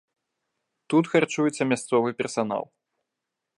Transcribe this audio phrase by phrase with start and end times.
[0.93, 2.63] Тут харчуецца мясцовы персанал.